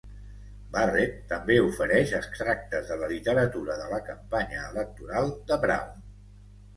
Barrett 0.75 1.17
també 1.33 1.57
ofereix 1.65 2.13
extractes 2.19 2.89
de 2.93 2.97
la 3.01 3.09
literatura 3.11 3.75
de 3.81 3.91
la 3.91 3.99
campanya 4.07 4.65
electoral 4.71 5.31
de 5.53 5.59
Brown. 5.67 6.01